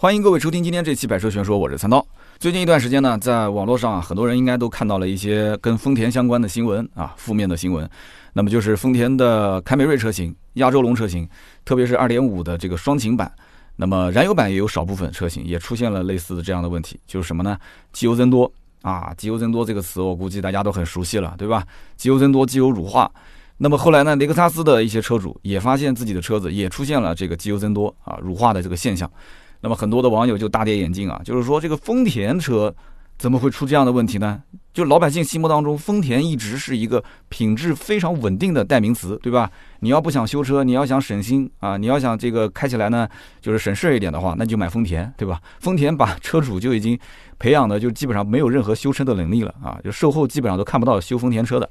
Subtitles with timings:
[0.00, 2.02] 欢迎各位收听今天这期《百车全说》，我是三刀。
[2.38, 7.86] 最近一段时间呢，在网络上啊，很多人应该都看到了一些跟丰田相关的新闻啊，负面的新闻。
[8.32, 11.28] 那么就是丰田的凯美瑞车型、亚洲龙车型，
[11.66, 13.30] 特别是2.5的这个双擎版，
[13.76, 17.58] 那么燃油版也有少部分车型也出现了类似的这样的问题，就是什么呢？
[17.92, 21.62] 机油增多啊，机油增多这个词我估计大家都很熟悉了，对吧？
[21.98, 23.12] 机油增多，机油乳化。
[23.58, 29.12] 那么后来呢，雷克萨斯的一些车主也发现自己的车子也出现了这个机油增多啊、乳化的这个现象。
[29.60, 32.74] 那么很多的网友就大跌眼镜啊，就是说这个丰田车
[33.18, 34.42] 怎么会出这样的问题呢？
[34.72, 39.50] 就老百姓心目当中，丰田一直是一个品质非常稳定的代名词，对吧？
[39.80, 43.06] 你要不想修车，你要想省心啊，你要想这个开起来呢，
[43.40, 45.40] 就是省事一点的话，那你就买丰田，对吧？
[45.58, 46.98] 丰田把车主就已经
[47.38, 51.68] 培养的就基本上没有任何修车的能力了啊，就售后基本上都看不到修丰田车的。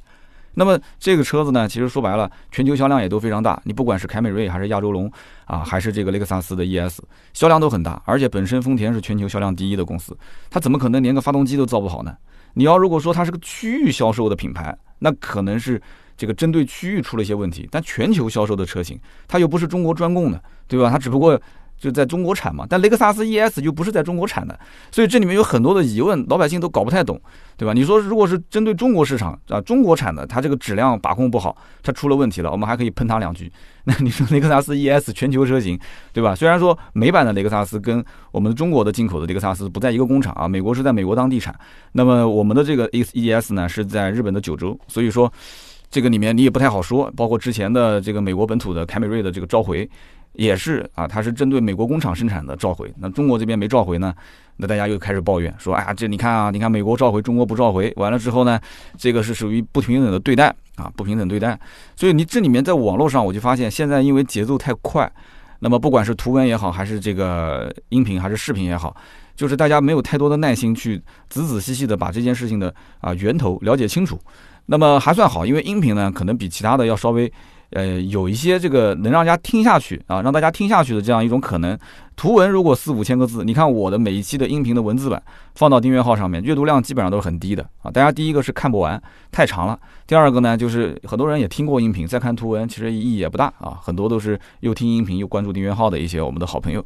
[0.59, 3.57] 那么这个车子呢，其实说白了，全球销量也都非常大。
[3.63, 5.09] 你不管是凯美瑞还是亚洲龙
[5.45, 6.99] 啊，还是这个雷克萨斯的 ES，
[7.31, 8.01] 销量都很大。
[8.03, 10.17] 而且本身丰田是全球销量第一的公司，
[10.49, 12.13] 它怎么可能连个发动机都造不好呢？
[12.55, 15.81] 你要如果说它是个区域销售的品牌，那可能是
[16.17, 17.65] 这个针对区域出了一些问题。
[17.71, 18.99] 但全球销售的车型，
[19.29, 20.89] 它又不是中国专供的，对吧？
[20.89, 21.41] 它只不过。
[21.79, 24.59] 就在中国产嘛，但雷克萨斯 ES 就不是在中国产的，
[24.91, 27.19] 所以这里面有很多的疑问，老百姓都搞不太懂，
[27.55, 27.73] 对吧？
[27.73, 33.51] 你说如果是针对中国市场啊，中国产的，它这个质量把控不好，它出了问题了，我们还可以喷它两句。
[33.85, 35.79] 那你说雷克萨斯 ES 全球车型，
[36.11, 36.35] 对吧？
[36.35, 41.57] 虽然说美版的雷克萨斯跟我们中国的进口的雷克萨斯不在一个工厂啊，美国是在美国当地产，
[41.93, 45.31] 那么我们的这个 ES 呢是在日本的九州，所以说
[45.89, 47.09] 这个里面你也不太好说。
[47.15, 49.89] 包括之前的这个美国本土的凯美瑞的这个召回。
[50.39, 54.13] 也是啊，它是针对美国工厂生产的召回，那中国这边没召回呢，
[54.55, 58.57] 那大家又开始抱怨说，哎呀，这你看啊，你看美国召回，中国不召回，完了之后呢，
[58.97, 61.59] 这个是属于不平等的对待啊，不平等对待。
[61.97, 65.11] 所以你这里面在网络上，我就发现现在因为节奏太快，
[65.59, 68.95] 那么不管是图文也好，还是这个音频还是视频也好，
[69.35, 74.17] 就是大家没有太多的耐心去仔仔细细的把这件事情的啊源头了解清楚。
[74.67, 77.29] 那么还算好，因为音频呢可能比其他的要稍微。
[77.71, 81.77] 呃，有一些这个能让大家听下去啊，让大家听下去的这样一种可能。
[82.19, 85.23] 图文如果四五千个字，你看我的每一期的音频的文字版
[85.55, 87.89] 放到订阅号上面，阅读量基本上都是很低的啊。
[87.89, 93.79] 大家第一个是看不完，太长了；第二个呢，就是很多人也听过音频，再看图文其实意义也不大啊。
[93.81, 96.83] 很多都是又听音频又关注订阅号的一些我们的好朋友。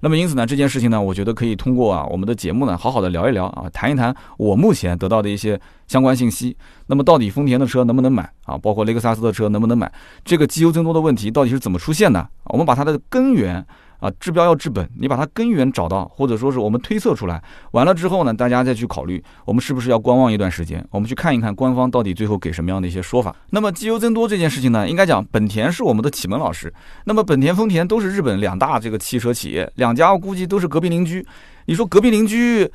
[0.00, 6.54] 那么因此呢，这件事情呢，我觉得可以通过啊我们的节目呢，好好的聊一聊啊，谈一谈我目前得到的一些相关信息。
[6.88, 8.58] 那么到底丰田的车能不能买啊？
[8.58, 9.90] 包括雷克萨斯的车能不能买？
[10.26, 12.28] 这个机油增多的问题到底是怎么出现的？
[12.48, 13.66] 我们把它的根源。
[14.04, 23.34] 啊，治标要治本，你把它根源找到，或者说是我们推测出来，完了之后呢，大家再去考虑，我们是不是要观望一段时间，我们去看一看官方到底最后给什么样的一些说法。
[23.48, 26.70] 那么机油增多这件事情呢，应该讲本田是我们的启蒙老师，
[27.06, 31.26] 那么本田、丰田都是日本两大这个汽车企业，两家我估计都是隔壁邻居。
[31.64, 32.70] 你说隔壁邻居？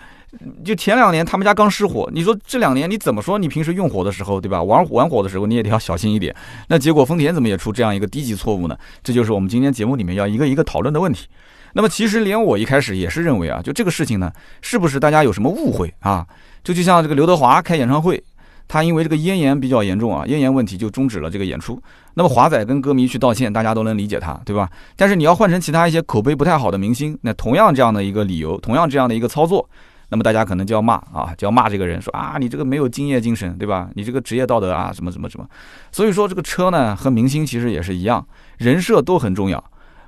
[0.64, 3.40] 就前两年他们家刚失火，你说这两年你怎么说？
[3.40, 4.62] 你平时用火的时候，对吧？
[4.62, 6.36] 玩玩火的时候你也得要小心一点。
[6.68, 8.78] 那结果丰田怎么也出这样一个低级错误呢？
[9.04, 11.28] 这就是我们今天节目里面要一个一个讨论的问题。
[11.74, 14.32] 那么其实连我一开始也是认为啊，就这个事情呢，
[14.62, 16.26] 是不是大家有什么误会啊？
[16.64, 18.24] 就就像这个刘德华开演唱会，
[18.68, 21.82] 他因为这个咽炎比较严重啊，咽炎问题就终止了这个演出。
[22.16, 24.70] 那么华仔跟歌迷去道歉，大家都能理解他，对吧？
[24.96, 29.68] 但是你要换成其他一些口碑不太好的明星，那同样这样的一个理由，同样这样的一个操作。
[30.10, 33.90] 那么大家可能就要骂啊，就要骂这个人，说啊，你这个没有敬业精神，对吧？
[33.94, 35.48] 你这个职业道德啊，什么什么什么。
[35.92, 38.26] 所以说这个车呢，和明星其实也是一样，
[38.58, 39.64] 人设都很重要。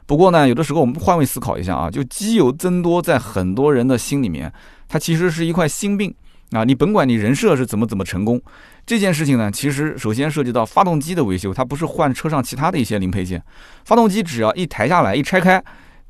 [0.08, 4.52] 不过呢，有的时候我们换位思考一下啊，就机油增多在很多人的心里面，
[4.88, 6.14] 它其实是一块心病
[6.52, 6.64] 啊。
[6.64, 8.42] 你甭管你人设是怎么怎么成功，
[8.86, 13.42] 这件事情呢，其实首先涉及到发动机的维修，它不是换车上其他的一些零配件，
[13.86, 15.64] 发动机只要一抬下来一拆开，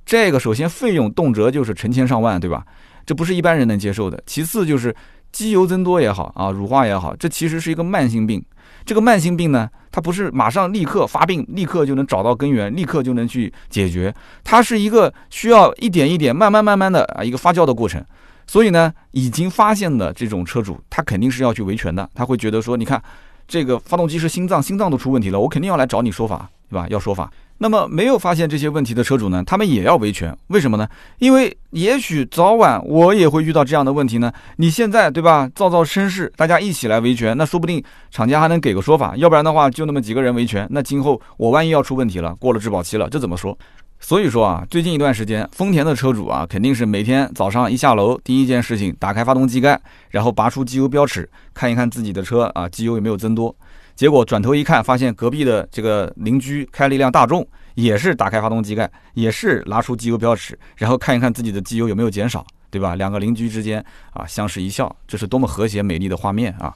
[0.05, 2.65] 这个首先费用动辄就是成千上万，对吧？
[3.05, 4.21] 这不是一般人能接受的。
[4.25, 4.95] 其次就是
[5.31, 8.43] 机油增多也好啊，乳化也好，这其实是一个慢性病。
[8.83, 14.13] 这个慢性病呢，它不是马上立刻发病，立刻就能找到根源，立刻就能去解决。
[14.43, 18.03] 它是一个需要一点一点、慢慢慢慢的啊一个发酵的过程。
[18.47, 22.09] 所以呢，已经发现的这种车主，他肯定是要去维权的。
[22.15, 23.01] 他会觉得说，你看
[23.47, 26.87] 这个发动机是心脏，心脏都出问题了，我肯定要来找你说法，对吧？
[26.89, 27.31] 要说法。
[27.63, 30.89] 那么没有发现这些问题的车主呢，他们也要维权，为什么呢？
[31.19, 34.33] 因为也许早晚我也会遇到这样的问题呢。
[34.55, 39.15] 你现在对吧，造造声势，大家一起来维权，那说不定厂家还能给个说法。
[39.15, 43.55] 要不然的话，就那么几个人维权，那今后我万一要出问题了，过了质保期了，这怎么说？
[43.99, 49.79] 所以说啊，最近一段时间，丰田的车主啊，肯定是每天早上一下楼，第一件事情打开发动机盖，
[50.09, 53.55] 然后拔出机油标尺，看一看自己的车啊，机油有没有增多。
[54.01, 62.95] 结果转头一看，发现隔壁的这个邻居开了一辆大众，也是打开发动机盖，也是拿出机油标尺，然后看一看自己的机油有没有减少，对吧？
[62.95, 63.79] 两个邻居之间
[64.11, 66.75] 啊相视一笑，这是多么和谐美丽的画面啊！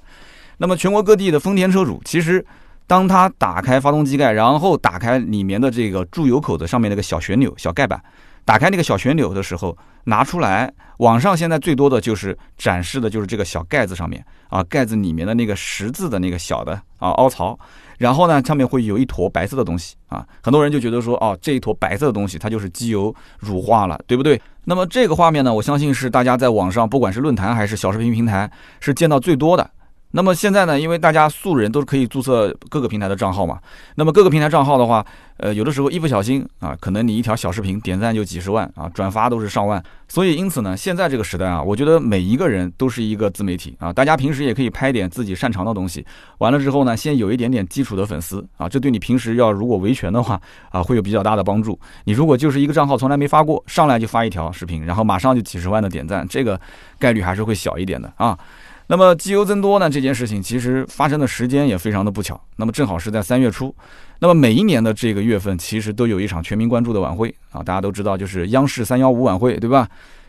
[0.59, 2.45] 那么全国各地的丰田车主，其实
[2.85, 7.99] 当他打开发动机盖，然后打开里面的这个注油口的上面那个小旋钮、小盖板，
[8.45, 9.75] 打开那个小旋钮的时候，
[10.05, 17.57] 拿出来，网上现在最多的就是展示的就是这个小盖子上面啊，盖子里面的那个十字的那个小的啊凹槽。
[17.97, 24.39] 然后呢，上面会有一坨白色的东西啊，很多人就觉得说，哦，这一坨白色的东西，它就是机油乳化了，对不对？
[24.65, 28.51] 那么这个画面呢，我相信是大家在网上，不管是论坛还是小视频平台，
[28.81, 29.71] 是见到最多的。
[30.15, 33.59] 那么现在呢，因为大家素人都是可以注册各个平台的账号嘛，
[33.95, 46.05] 那么各个平台账号的话，呃，有的时候一不小心啊，可能你一条小视频点赞就几十万啊，转发都是上万，所以因此呢，现在这个时代啊，我觉得每一个人都是一个自媒体啊，大家平时也可以拍点自己擅长的东西，
[46.37, 50.39] 完了之后呢，先有一点点基础的粉丝啊，这对你平时要如果维权的话
[50.69, 51.77] 啊，会有比较大的帮助。
[52.05, 56.57] 你如果就是一个账号从来没发过，上来就发一条视频，然后马上就几十万的点赞，这个
[56.97, 58.39] 概率还是会小一点的啊。
[58.87, 59.89] 那么机油增多呢？
[59.89, 62.39] 这件事情其实发生的时间也非常的不巧。
[62.57, 63.73] 那么正好是在三月初。
[64.19, 69.87] 那么每一年的这个月份，其实都有一场全民关注的晚会啊，大家都知道，就是央视三幺五晚会，对吧？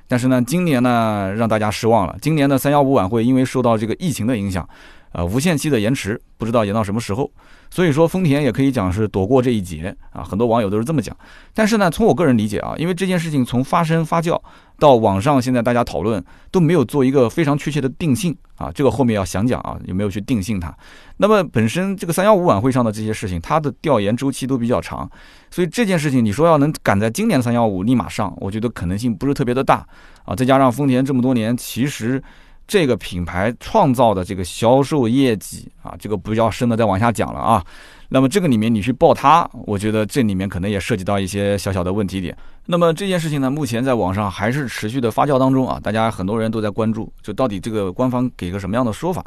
[0.08, 2.16] 但是呢，今年呢，让大家失望了。
[2.22, 4.68] 今年的三幺五晚会因为受到这个疫情的影响，
[5.16, 7.30] 呃，无限期的延迟，不知道延到什么时候。
[7.70, 11.16] 所以说，丰田也可以讲是躲过这一劫啊，很多网友都是这么讲。
[11.54, 14.38] 但是呢，从我个人理解啊，因为这件事情从发生发酵
[14.78, 20.72] 到网上现在大家讨论都没有做一个非常确切的定性啊，这个后面要详讲啊，有没有去定性它？
[21.16, 25.10] 那么本身这个三幺五晚会上的这些事情，它的调研周期都比较长，
[25.50, 29.84] 所以这件事情你说要能赶在今年三幺五立马上，我觉得可能性不是特别的大
[30.26, 30.36] 啊。
[30.36, 32.22] 再加上丰田这么多年，其实。
[32.66, 37.64] 这个品牌创造的这个销售业绩啊，这个不要深的再往下讲了啊。
[38.08, 42.36] 那么这个里面你去报它，我觉得这里面可能也涉及到一些小小的问题点。
[42.64, 49.24] 那么这件事情呢，目前在网上还是持续的发酵当中啊，大家很多人都在关注，就到底这个官方给个什么样的说法。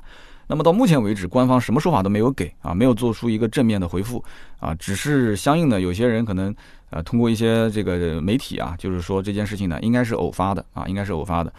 [0.48, 4.24] 那么到目前为止，官方什么说法都没有给啊，没有做出一个正面的回复
[4.60, 6.54] 啊，只是相应的有些人可能
[6.90, 11.54] 呃通过一些这个媒体啊，就是说这件事情呢应该是偶发的啊，应该是偶发的。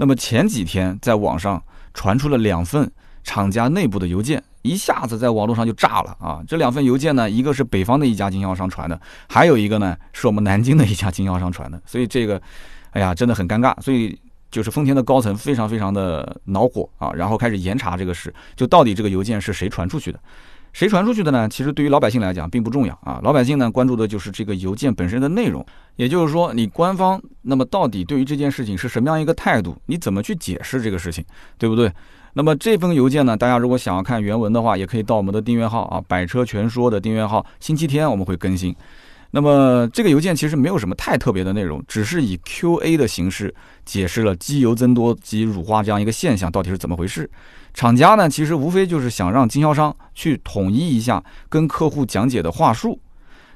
[0.00, 1.62] 那么前几天在网上
[1.92, 2.90] 传出了两份
[3.22, 6.42] 厂家内部的邮件，一下子在网络上就炸了啊！
[6.48, 8.98] 这两份邮件呢，一个是北方的一家经销商传的，
[9.28, 11.78] 还有一个呢是我们南京的一家经销商传的。
[11.84, 12.40] 所以这个，
[12.92, 13.78] 哎呀，真的很尴尬。
[13.82, 14.18] 所以
[14.50, 20.18] 就是丰田的高层非常非常的恼火啊，然后开始严查这个事，就到底这个邮件是谁传出去的。
[20.72, 21.48] 谁传出去的呢？
[21.48, 25.64] 其实对于老百姓来讲并不重要啊，老百姓呢关注的就是这个邮件本身的内容，
[25.96, 29.76] 也就是说你官方那么到底对于这件事情是什么样一个态度？
[29.86, 31.24] 你怎么去解释这个事情，
[31.58, 31.92] 对不对？
[32.32, 38.74] 那么这封邮件呢，大家如果想要看原文的话，也可以到我们的订阅号啊，百车全说的订阅号，星期天我们会更新。
[39.32, 43.54] 那么这个邮件其实没有什么太特别的内容，只是以 Q&A 的形式
[43.84, 47.30] 解释了机油增多及乳化这样一个现象到底是怎么回事。
[47.72, 52.98] 厂家呢，其实无非就是想让经销商去统一一下跟客户讲解的话术。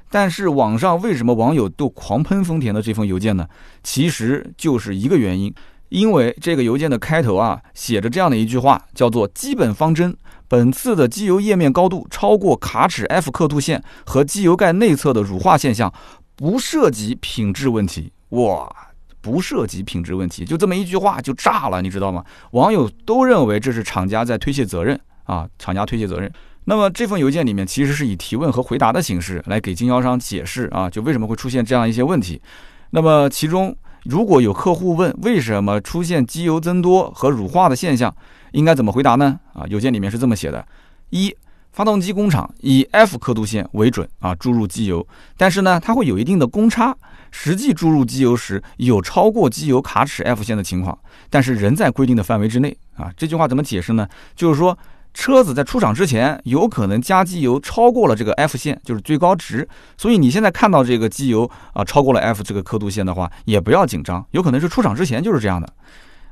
[0.09, 3.45] 但是网上为什么网友都狂喷丰田的这封邮件呢？
[3.83, 5.53] 其实就是一个原因，
[5.89, 10.15] 因为这个邮件的开头啊写着这样的一句话，叫做“基本方针：
[10.47, 15.93] 本次的机油液面高度超过卡尺 F 刻度线和机油盖内侧的乳化现象，
[16.35, 18.69] 不涉及品质问题。”哇！
[19.21, 22.23] 不涉及品质问题，就这么一句话就炸了，你知道吗？
[22.51, 26.31] 网友都认为这是厂家在推卸责任啊，厂家推卸责任。
[26.65, 32.39] 那么这封邮件里面其实是以提问和回答的形式来给经销商解释啊，就为什么会出现这样一些问题。
[32.91, 33.75] 那么其中
[34.05, 38.15] 如果有客户问为什么出现机油增多和乳化的现象，
[38.51, 39.39] 应该怎么回答呢？
[39.53, 40.65] 啊，邮件里面是这么写的：
[41.09, 41.35] 一。
[41.71, 46.95] 发动机工厂以 F 刻度线为准啊，注入机油，但是呢，它会有一定的公差，
[47.31, 50.97] 实际注入机油时有超过机油卡尺 F 线的情况，
[51.29, 53.11] 但是仍在规定的范围之内啊。
[53.17, 54.07] 这句话怎么解释呢？
[54.37, 54.77] 就是说，
[55.15, 59.67] 车子在出厂之前有可能加机油超过了这个 F 线，就是最高值，
[59.97, 65.67] 所以你现在看到这个机油啊超过了 F 这个刻度线的话，也不要紧张，有可能是出厂之前就是这样的。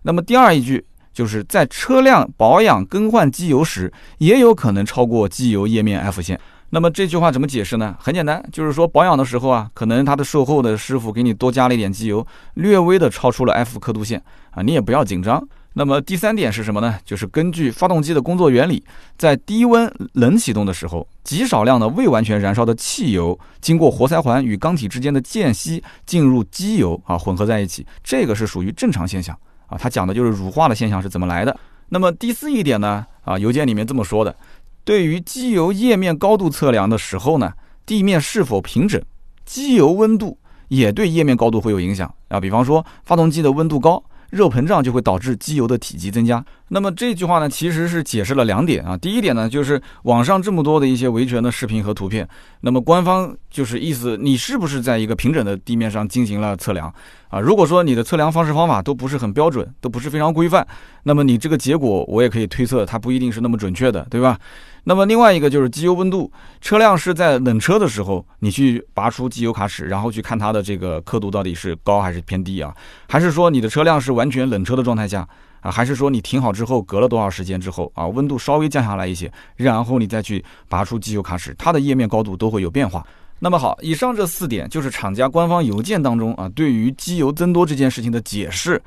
[0.04, 0.86] 那么第二一句。
[1.14, 6.40] 就是在车辆保养更换机油时，也有可能超过机油液面 F 线。
[6.72, 7.96] 那么这句话怎么解释呢？
[8.00, 12.26] 很简单，就是说保养的时候啊，可能他的售后的师傅给你多加了一点机油，
[12.56, 15.40] 略微的超出了 F 刻度线啊，你也不要紧张。
[15.76, 17.00] 那么第三点是什么呢？
[17.04, 18.84] 就是根据发动机的工作原理，
[19.18, 29.36] 在低温冷启动的时候，极少量的未完全燃烧的汽油经过活塞环与缸体之间的间隙进入机油啊，混合在一起，这个是属于正常现象。
[29.66, 31.58] 啊，他讲的就是乳化的现象是怎么来的。
[31.90, 33.06] 那么第四一点呢？
[33.24, 34.36] 啊，邮件里面这么说的：
[34.84, 37.52] 对于机油液面高度测量的时候呢，
[37.86, 39.02] 地面是否平整，
[39.44, 40.38] 机油温度
[40.68, 42.40] 也对液面高度会有影响啊。
[42.40, 46.44] 比方说，发动机的温度高，热膨胀就会导致机油的体积增加。
[46.70, 48.98] 那么这句话呢，其实是解释了两点啊。
[48.98, 52.28] 第一点呢，就是网上这么多的一些维权的视频和图片，
[52.62, 56.92] 那么官方就是意思你是不是在一个平整的地面上进行了测量
[57.30, 57.40] 啊？
[57.40, 60.68] 如果说你的测量方式方法都不是很标准，都不是非常规范，
[61.04, 64.40] 那么你这个结果我也可以推测它不一定是那么准确的，对吧？
[64.86, 72.76] 那么另外一个就是机油温度，车辆是在冷车的时候，你去拔出机油卡尺，然后去看它的这个刻度到底是高还是偏低啊？
[73.08, 75.28] 还是说你的车辆是完全冷车的状态下？
[75.62, 83.06] 啊，还是说你停好之后，隔了多少时间之后啊，温度稍微降下来一些，然后你再去拔出机油卡尺，它的液面高度都会有变化。
[83.40, 88.82] 那么好，以上这四点就是厂家官方邮件当中啊，对于机油增多这件事情的解释。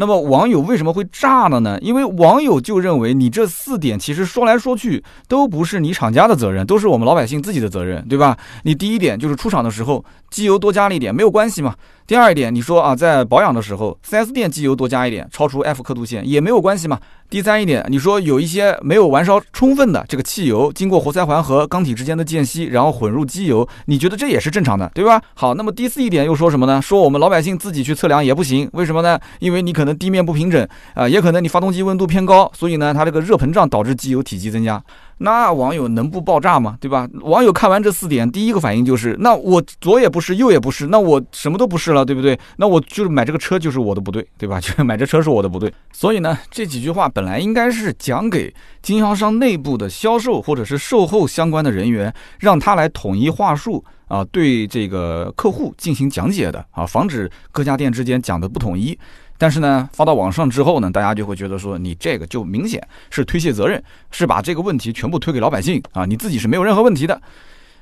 [0.00, 1.76] 那么网友为什么会炸了呢？
[1.82, 8.38] 因为网友就认为你这四点其实说来说去都不是你厂家的责任，都是我们老百姓自己的责任，对吧？
[8.62, 11.74] 你第一点就是出厂的时候机油多加了一点，没有关系嘛。
[12.08, 16.98] 第二一点，你说啊，在保养的时候，4S 店机油多加一点，超出 F 刻度线也没有关系嘛。
[17.28, 25.20] 第三一点，你说有一些没有燃烧充分的这个汽油，经过活塞环和缸体之间的间隙，然后混入机油，你觉得这也是正常的，对吧？
[25.34, 26.80] 好，那么第四一点又说什么呢？
[26.80, 29.20] 说我们老百姓自己去测量也不行，为什么呢？
[29.38, 34.82] 因为你可能地面不平整啊，也可能你发动机温度偏高，所以呢，它这个热膨胀导致机油体积增加。
[35.18, 36.76] 那网友能不爆炸吗？
[36.80, 37.08] 对吧？
[37.22, 42.38] 网友看完这四点，第一个反应就是：那我左也不是，右也不是，那我什么都不是了，对不对？
[42.56, 44.58] 那我就是买这个车就是我的不对，对吧？
[44.62, 45.72] 就是买这车是我的不对。
[45.92, 58.96] 所以呢，这几句话本来应该是讲给经销商内部的销售或者是售后相关的人员，让他来统一话术啊，对这个客户进行讲解的啊，防止各家店之间讲的不统一。
[59.40, 63.80] 但是呢，发到网上之后呢，大家就会觉得说，你这个就明显是推卸责任，
[64.10, 67.22] 是把这个问题全部推给老百姓啊，你自己是没有任何问题的。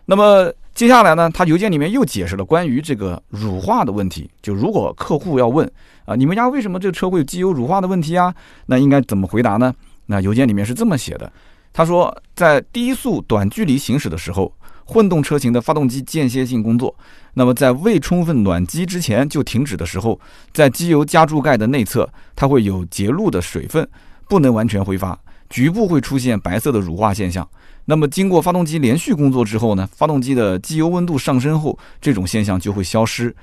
[0.04, 5.66] 那么接下来呢，他邮件里面又解释了关于这个乳化的问题，就如果客户要问
[6.04, 8.34] 啊，你们家为什么这车会有机油乳化的问题啊？
[8.66, 9.74] 那应该怎么回答呢？
[10.06, 11.32] 那邮件里面是这么写的，
[11.72, 14.52] 他说在低速短距离行驶的时候。
[14.88, 16.94] 混动车型的发动机间歇性工作，
[17.34, 20.18] 那么在未充分暖机之前就停止的时候，
[20.52, 23.86] 在机油加注盖的内侧，它会有结露的水分，
[24.28, 25.18] 不能完全挥发，
[25.50, 27.46] 局部会出现白色的乳化现象。
[27.86, 33.34] 那么经过发动机连续工作之后呢，发动机的机油温度上升后，这种现象就会消失，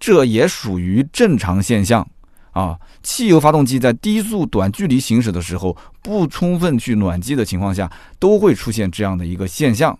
[0.00, 2.04] 这也属于正常现象
[2.50, 2.76] 啊。
[3.04, 7.88] 汽油发动机在低速短距离行驶的时候，不充分去暖机的情况下，
[8.18, 9.96] 都会出现这样的一个现象。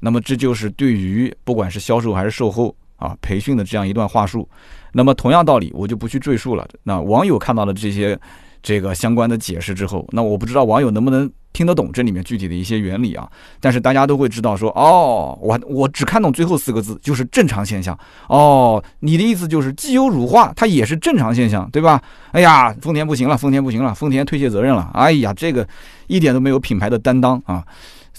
[0.00, 4.48] 那么这就是对于不管是销售还是售后啊培训的这样一段话术。
[4.92, 6.66] 那么同样道理，我就不去赘述了。
[6.82, 8.18] 那网友看到了这些
[8.62, 13.30] 这个相关的解释之后，那我不知道网友能不能听得懂这里面具体的一些原理啊。
[13.60, 17.96] 但是大家都会知道说，哦，我我只看懂最后四个字，就是正常现象。
[18.28, 22.02] 哦，你的意思就是机油乳化它也是正常现象，对吧？
[22.32, 24.90] 哎呀，丰田不行了，丰田不行了，丰田推卸责任了。
[24.92, 25.66] 哎呀，这个
[26.08, 27.64] 一点都没有品牌的担当啊。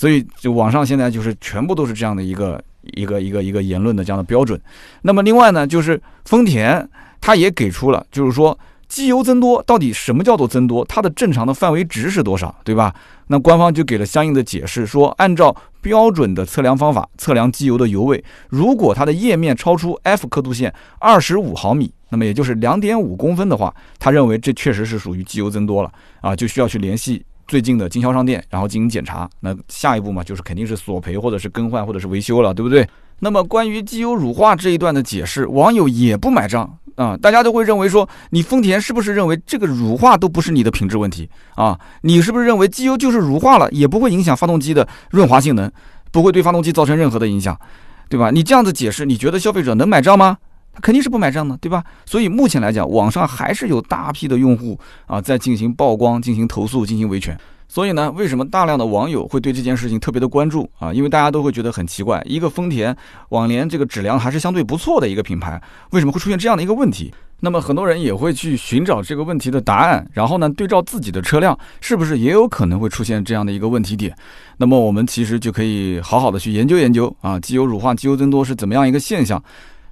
[0.02, 2.60] 所以，就网上现在就是全部都是这样的一个
[2.96, 4.60] 一个一个一个言论的这样的标准。
[5.04, 6.90] 那么，另外呢，就是丰田
[7.20, 12.92] 它也给出了，就是说机油增多到底什么叫做增多，它的正常的范围值是多少，对吧？
[13.28, 25.92] 那官方就给了相应的解释，说按照标准的测量方法测量机油的油位，如果它的液面超出 F 刻度线二十五毫米，那么也就是两点五公分的话，他认为这确实是属于机油增多了
[26.22, 27.24] 啊，就需要去联系。
[27.52, 32.88] 最近的经销商店，然后进行检查，那下一步嘛，就是肯定是索赔或者是更换或者是维修了，对不对？
[33.20, 41.78] 那么关于机油乳化这一段的解释，网友也不买账啊，大家都会认为说，你丰田是不是认为这个乳化都不是你的品质问题啊？
[42.04, 45.70] 你是不是认为机油就是乳化了，也不会影响发动机的润滑性能，
[46.10, 47.60] 不会对发动机造成任何的影响，
[48.08, 48.32] 对吧？
[48.32, 50.38] 你这样子解释，你觉得消费者能买账吗？
[50.74, 51.84] 他肯定是不买账的，对吧？
[52.06, 57.38] 所以目前来讲，网上还是有大批的用户啊在进行曝光、进行投诉、进行维权。
[57.68, 60.94] 所以呢，为什么大量的网友会对这件事情特别的关注啊？
[60.94, 62.94] 因为大家都会觉得很奇怪，一个丰田
[63.30, 65.62] 往年这个质量还是相对不错的一个品牌，
[65.92, 67.14] 为什么会出现这样的一个问题？
[67.40, 74.14] 那么很多人也会去寻找这个问题的答案，然后呢，对照自己的车辆，是不是也有可能会出现这样的一个问题点？
[74.58, 79.42] 那么我们其实就可以好好的去研究研究啊，机油乳化、机油增多是怎么样一个现象？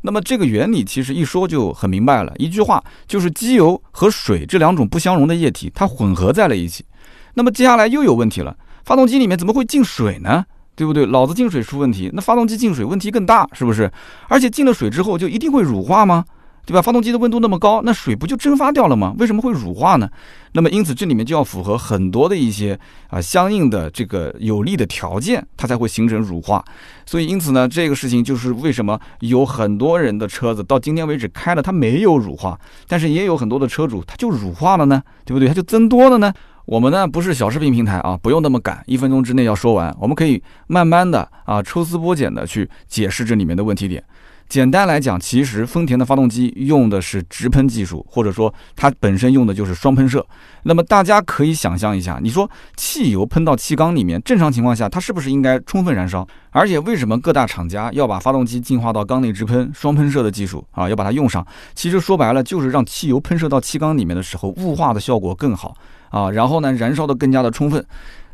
[0.02, 6.86] 那么这个原理其实一说就很明白了，一句话就是机油和水这两种不相容的液体，它混合在了一起。
[7.34, 10.46] 那么接下来又有问题了，发动机里面怎么会进水呢？
[10.76, 11.06] 对不对？
[11.06, 13.92] 老子进水出问题，那发动机进水问题更大，是不是？
[14.30, 16.24] 而且进了水之后就一定会乳化吗？
[16.66, 16.82] 对吧？
[16.82, 19.16] 发动机的温度那么高，那水不就蒸发掉了吗？
[19.18, 20.10] 为什么会乳化呢？
[20.52, 26.64] 那么因此这里面就要符合很多的一些啊相应的这个有利的条件，它才会形成乳化。
[27.06, 35.48] 所以因此呢，这个事情就是为什么有很多人的车子到今天为止开了它没有乳化，但是也有很多的车主它就乳化了呢，对不对？
[35.48, 36.34] 它就增多了呢。
[36.66, 44.04] 我们呢不是小视频平台啊，不用那么赶，一分钟之内要说完，我们可以慢慢的啊抽丝剥茧的去解释这里面的问题点。
[44.50, 50.26] 简单来讲，其实丰田的发动机用的是直喷技术，或者说它本身用的就是双喷射。
[50.64, 56.28] 那么大家可以想象一下，你说汽油喷到气缸里面，正常情况下它是不是应该充分燃烧？
[56.50, 60.90] 而且为什么各大厂家要把发动机进化到缸内直喷双喷射的技术啊？
[60.90, 61.46] 要把它用上？
[61.76, 65.76] 其实说白了就是让汽油喷射到气缸里面的时候，雾化的效果更好
[66.10, 67.86] 啊，然后呢燃烧的更加的充分。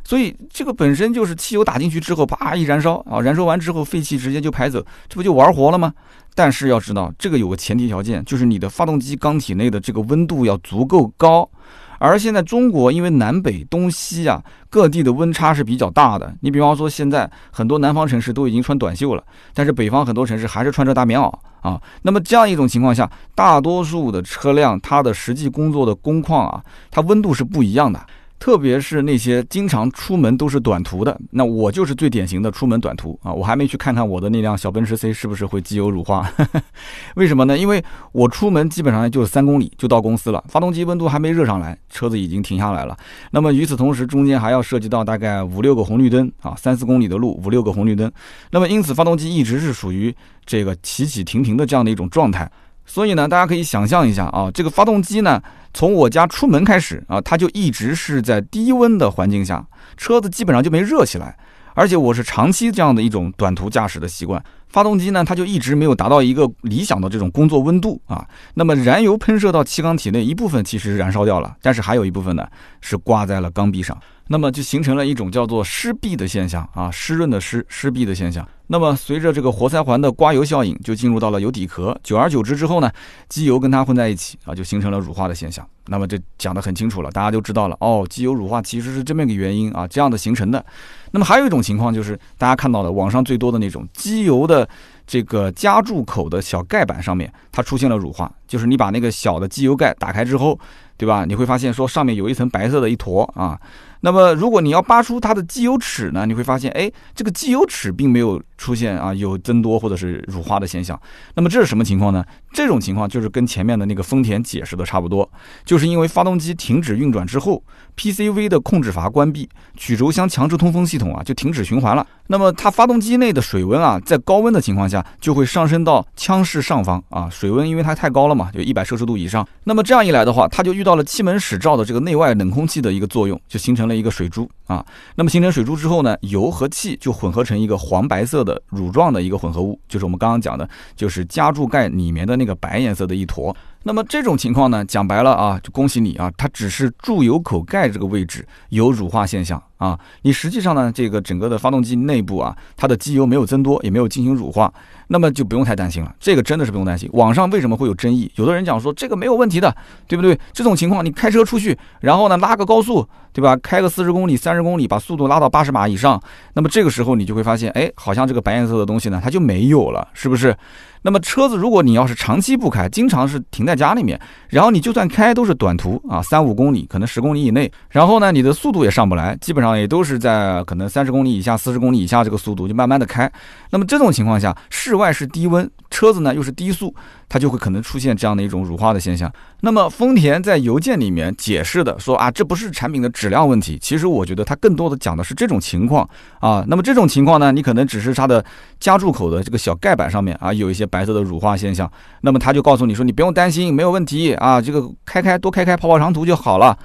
[0.05, 5.91] 所以这个本身就是汽油打进去之后，啪一燃烧啊，燃烧完之后废气直接就排走，这不就玩活了吗？
[6.35, 11.49] 但是要知道，这个有个前提条件，就是你的发动机缸体内的这个温度要足够高。
[11.97, 21.81] 而现在中国因为南北东西啊各地的温差是比较大的，你比方说现在很多南方城市都已经穿短袖了，但是北方很多城市还是穿着大棉袄啊。
[22.03, 27.99] 那么这样一种情况下，大多数的车辆它的实际工作的工况啊，它温度是不一样的。
[28.37, 33.31] 特别是那些经常出门都是短途的，那我就是最典型的出门短途啊！
[33.33, 36.29] 我还没去看看我的那辆小奔驰 C 是不是会机油乳化，
[37.15, 37.57] 为什么呢？
[37.57, 42.95] 因为我出门基本上就是三公里就到公司了，发动机温度还没热上来，车子已经停下来了。
[43.31, 48.11] 那么与此同时，中间还要涉及到大概五六个红绿灯啊，三四公里的路，五六个红绿灯。
[48.51, 50.13] 那么因此，发动机一直是属于
[50.45, 52.51] 这个起起停停的这样的一种状态。
[52.85, 55.41] 所以呢，大家可以想象一下啊，这个发动机呢，
[55.73, 59.65] 从我家出门开始啊，它就一直是在低温的环境下，
[59.97, 61.37] 车子基本上就没热起来。
[61.77, 68.25] 而且我是长期这样的一种短途驾驶的习惯，发动机呢，它就一直没有达到一个理想的这种工作温度啊。
[68.53, 72.47] 那么燃油喷射到气缸体内，一部分其实燃烧掉了，但是还有一部分呢
[72.79, 78.47] 是挂在了缸壁上，那么就形成了一种叫做湿壁的现象啊，湿润的湿，湿壁的现象。
[78.67, 82.91] 那么随着这个活塞环的刮油效应，就进入到了油底壳，久而久之之后呢，
[83.29, 85.63] 机油跟它混在一起啊，就形成了乳化的现象。
[85.87, 90.65] 那么这讲得很清楚了，大家就知道了哦，机油乳化其实是这么个原因啊，这样的形成的。
[91.11, 94.67] 那么还有一种情况就是大家看到的网上最多的那种机油的
[95.05, 100.59] 这个加注口的小盖板上面，它出现了乳化，就是你把那个小的机油盖打开之后，
[100.97, 101.23] 对吧？
[101.25, 103.59] 你会发现说上面有一层白色的一坨啊。
[104.05, 110.99] 那么，如果你要扒出它的机油尺呢，你会发现，哎，这个机油尺并没有出现啊有增多或者是乳化的现象。
[111.33, 112.23] 那么这是什么情况呢？
[112.53, 115.27] 这种情况就是跟前面的那个丰田解释的差不多，
[115.65, 117.63] 就是因为发动机停止运转之后
[117.97, 122.05] ，PCV 的控制阀关闭，曲轴箱强制通风系统啊就停止循环了。
[122.27, 129.47] 那么它发动机内的水温啊，在高温的情况下就会上升到腔室上方啊，水温因为它太高了嘛，就一百摄氏度以上。
[129.63, 133.95] 那么这样一来的话，它就遇到了气门室罩的这个内外冷空气的一个作用，就形成了。
[133.95, 134.85] 一个水珠啊，
[135.15, 143.55] 那么形成水珠之后呢，油和气就混合成一个黄白色的乳状的一个混合物，就是我们刚刚讲的，就是加注盖里面的那个白颜色的一坨。
[143.87, 154.73] 那么这种情况呢，讲白了啊，就恭喜你啊，它只是注油口盖这个位置有乳化现象啊，你实际上呢，这个整个的发动机内部啊，它的机油没有增多，也没有进行乳化。
[155.07, 157.09] 那么就不用太担心了，这个真的是不用担心。
[157.13, 158.31] 网上为什么会有争议？
[158.35, 159.75] 有的人讲说这个没有问题的，
[160.07, 160.37] 对不对？
[160.53, 163.55] 这种情况你开车出去，然后呢拉个高速，对吧？
[163.57, 166.21] 开个四十公里、三十公里，把速度拉到八十码以上，
[166.53, 170.55] 那么这个时候你就会发现，哎，好像这个白颜色的东西呢，它就没有了，是不是？
[171.01, 183.31] 那么车子如果你要是长期不开，经常是停在家里面，然后你就算开都是短途啊，三五公里，可能十公里以内，然后呢你的速度也上不来，基本上也都是在可能三十公里以下、四十公里以下这个速度就慢慢的开。
[183.69, 186.93] 那么这种情况下是，外是低温，车子呢又是低速。
[187.27, 189.29] 它就会可能出现这样的一种乳化的现象。
[189.61, 193.79] 那么丰田在邮件里面解释的说啊，这不是产品的质量问题。
[193.81, 196.07] 其实我觉得它更多的讲的是这种情况
[196.39, 196.63] 啊。
[196.67, 198.45] 那么这种情况呢，你可能只是它的
[198.79, 201.91] 加注口的这个小盖板上面啊有一些白色的乳化现象。
[202.21, 206.77] 那么他就告诉你说，你不用担心，没有问题啊，这个开开多开开跑跑长途就好了。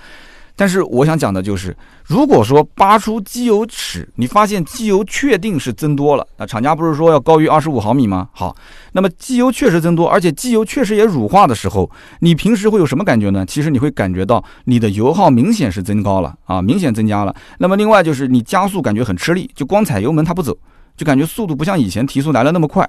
[0.56, 8.28] 但是我想讲的就是，如果说扒出机油尺，你发现机油确定是增多了，那厂家不是说要高于二十五毫米吗？
[8.32, 8.54] 好，
[8.92, 13.46] 那么机油确实增多，而且机油确实也乳化的时候，你平时会有什么感觉呢？
[13.46, 17.34] 其实你会感觉到你的油耗明显是增高了啊，明显增加了。
[17.58, 20.56] 那么另外就是你加速感觉很吃力，就光踩油门它不走，
[20.96, 22.88] 就感觉速度不像以前提速来了那么快。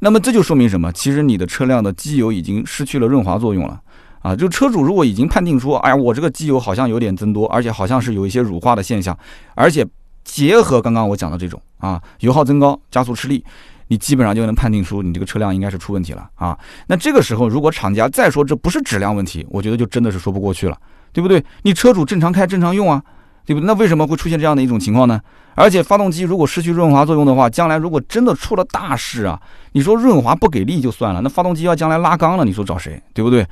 [0.00, 0.90] 那么这就说明什么？
[0.92, 3.80] 其实你的车辆的机油已经失去了润滑作用了。
[4.22, 9.16] 啊，就车主如果已经判定说，哎呀，我这个机油好像有点增多，而且好像是有一些乳化的现象，
[9.54, 9.86] 而且
[10.24, 13.44] 结合刚刚我讲的这种啊，油耗增高、加速吃力，
[13.88, 16.56] 你基本上就能判定出你这个车辆应该是出问题了啊。
[16.86, 20.78] 那这个时候，如果厂家再说这不是质量问题，我觉得就真的是说不过去了，
[21.12, 21.44] 对不对？
[21.62, 23.02] 你车主正常开正常用啊，
[23.44, 23.66] 对不对？
[23.66, 25.20] 那为什么会出现这样的一种情况呢？
[25.54, 29.38] 而且发动机如果失去润滑作用的话，将来如果真的出了大事啊，
[29.72, 33.02] 你说润滑不给力就算了，那发动机要将来拉缸了，你说找谁？
[33.12, 33.44] 对不对？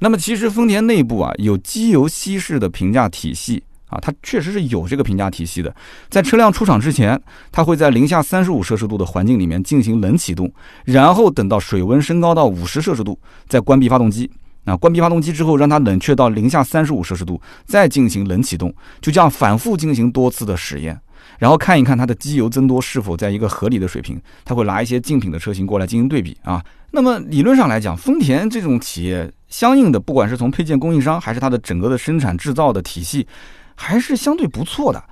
[0.00, 5.74] 那么其实丰田内部啊有机油稀释的评价体系啊，它确实是有这个评价体系的。
[6.08, 7.20] 在车辆出厂之前，
[7.52, 10.50] 它会在零下三十五摄氏度的环境里面进行冷启动，
[10.84, 14.30] 然后等到水温升高到五十摄氏度，再关闭发动机。
[14.64, 21.00] 啊，关闭发动机之后，让它冷却到零下三十五摄氏度，再进行冷启动，就这样反复进行多次的实验，
[21.40, 24.20] 然后看一看它的机油增多是否在一个合理的水平。
[24.44, 26.62] 他会拿一些竞品的车型过来进行对比啊。
[26.92, 33.26] 那么理论上来讲，丰田这种企业，相应的不管是从配件供应商，还是它的整个的生产制造的体系，
[33.74, 35.02] 还是相对不错的。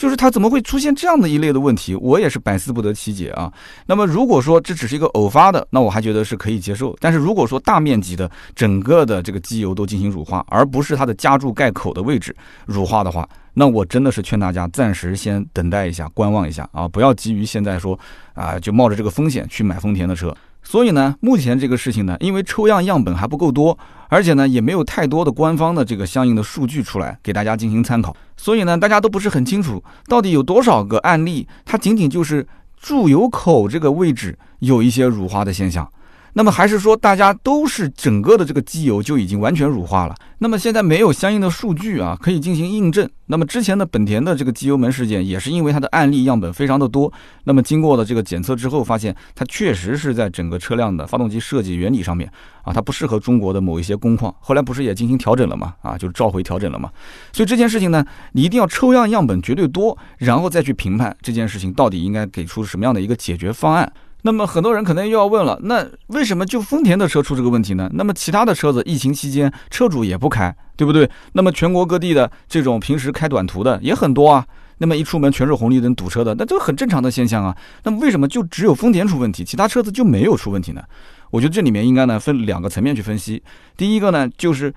[0.00, 3.52] 就是它怎么会出现这样的一类的问题，我也是百思不得其解啊。
[3.84, 6.96] 那么如果说这只是一个偶发的，那我还觉得是可以接受。
[7.00, 12.34] 但是如果说大面积的整个的这个机油都进行乳化，而不是它的加注盖口的位置
[12.64, 17.98] 乳化的话，那我真的是劝大家暂时先等待一下，观望一下啊，不要急于现在说
[18.32, 20.34] 啊就冒着这个风险去买丰田的车。
[20.62, 23.76] 所以呢，目前这个事情呢，因为抽样样本还不够多，
[24.08, 32.46] 而且呢也没有太多的官方的这个相应的数据出来给大家进行参考，所以呢大家都不是很清楚到底有多少个案例，它仅仅就是
[32.78, 35.90] 注油口这个位置有一些乳化的现象。
[36.34, 40.14] 那么还是说大家都是整个的这个机油就已经完全乳化了？
[40.38, 43.08] 那么现在没有相应的数据啊，可以进行印证。
[43.26, 47.12] 那么之前的本田的这个机油门事件也是因为它的案例样本非常的多，
[47.44, 52.30] 那么经过了这个检测之后，发现它确实是在整个车辆的发动机设计原理上面
[52.62, 54.34] 啊，它不适合中国的某一些工况。
[54.40, 55.74] 后来不是也进行调整了嘛？
[55.82, 56.90] 啊，就是召回调整了嘛？
[57.32, 63.92] 所以这件事情呢，你一定要抽样样本绝对多，然后再去评判这件事情到底应该给出什么样的一个解决方案。
[64.22, 67.90] 那么很多人可能又要问了，那为什么就丰田的车出这个问题呢？
[67.94, 71.08] 那么其他的车子疫情期间车主也不开，对不对？
[71.32, 74.46] 那么全国各地的这种平时开短途的也很多啊。
[74.78, 77.56] 那么一出门全是红绿灯堵车的，那这个很正常的现象啊。
[77.84, 80.82] 那么为什么就只有丰田出问题，其他车子就没有出问题呢？
[81.30, 83.42] 我觉得这里面应该呢分两个层面去分析。
[83.76, 84.72] 第一个呢就是。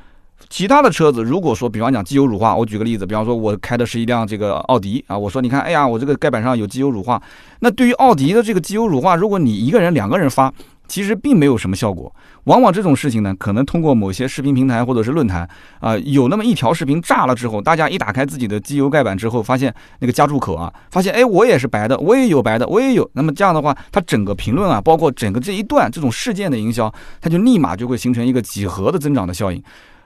[0.50, 7.22] 其他的车子，如果说，比方讲机油乳化，我举个例子，比方说我开的是一辆这个奥迪啊，我说你看，哎呀，我这个盖板上有机油乳化。
[7.60, 10.54] 那对于奥迪的这个机油乳化，如果你一个人、两个人发，
[10.88, 12.14] 其实并没有什么效果。
[12.44, 15.48] 往往这种事情呢，可能通过某些视频平台或者是论坛
[15.80, 23.10] 啊，有那么一条视频炸了之后，大家一打开自己的机油盖板之后，发现那个加注口啊，发现哎，我也是白的，我也有白的，我也有。
[23.14, 29.64] 那么这样的话，它整个评论啊，包括整个这一段这种事件的营销，它就立马就会形成一个几何的增长的效应。